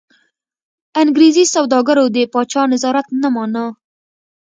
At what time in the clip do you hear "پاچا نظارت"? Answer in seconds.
2.33-3.07